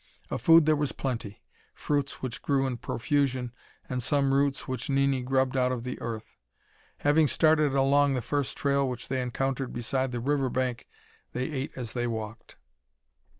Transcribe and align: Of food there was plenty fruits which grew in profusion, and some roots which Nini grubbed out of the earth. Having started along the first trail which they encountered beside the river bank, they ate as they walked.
Of 0.31 0.41
food 0.41 0.65
there 0.65 0.75
was 0.75 0.93
plenty 0.93 1.43
fruits 1.75 2.23
which 2.23 2.41
grew 2.41 2.65
in 2.65 2.77
profusion, 2.77 3.53
and 3.87 4.01
some 4.01 4.33
roots 4.33 4.67
which 4.67 4.89
Nini 4.89 5.21
grubbed 5.21 5.55
out 5.55 5.71
of 5.71 5.83
the 5.83 6.01
earth. 6.01 6.37
Having 7.01 7.27
started 7.27 7.75
along 7.75 8.15
the 8.15 8.21
first 8.23 8.57
trail 8.57 8.89
which 8.89 9.09
they 9.09 9.21
encountered 9.21 9.71
beside 9.73 10.11
the 10.11 10.19
river 10.19 10.49
bank, 10.49 10.87
they 11.33 11.51
ate 11.51 11.71
as 11.75 11.93
they 11.93 12.07
walked. 12.07 12.55